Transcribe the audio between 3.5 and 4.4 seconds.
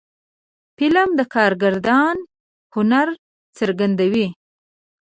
څرګندوي